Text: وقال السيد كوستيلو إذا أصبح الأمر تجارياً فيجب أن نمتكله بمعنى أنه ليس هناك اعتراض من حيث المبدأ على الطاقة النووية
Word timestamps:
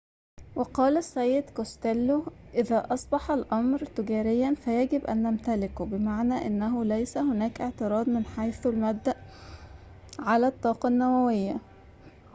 وقال 0.55 0.97
السيد 0.97 1.49
كوستيلو 1.49 2.25
إذا 2.53 2.93
أصبح 2.93 3.31
الأمر 3.31 3.79
تجارياً 3.85 4.53
فيجب 4.53 5.05
أن 5.05 5.23
نمتكله 5.23 5.69
بمعنى 5.85 6.47
أنه 6.47 6.85
ليس 6.85 7.17
هناك 7.17 7.61
اعتراض 7.61 8.09
من 8.09 8.25
حيث 8.25 8.67
المبدأ 8.67 9.15
على 10.19 10.47
الطاقة 10.47 10.87
النووية 10.87 11.57